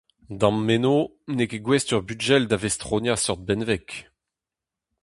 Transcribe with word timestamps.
Da'm 0.39 0.57
meno, 0.67 0.95
n'eo 1.35 1.47
ket 1.49 1.63
gouest 1.65 1.93
ur 1.95 2.03
bugel 2.07 2.43
da 2.47 2.57
vestroniañ 2.61 3.17
seurt 3.21 3.45
benveg. 3.47 3.87